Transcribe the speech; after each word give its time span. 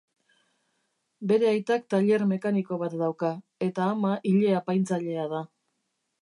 Bere 1.31 1.47
aitak 1.49 1.85
tailer 1.93 2.25
mekaniko 2.31 2.79
bat 2.85 2.95
dauka, 3.03 3.31
eta 3.67 3.87
ama 3.91 4.15
ile-apaintzailea 4.33 5.29
da. 5.37 5.45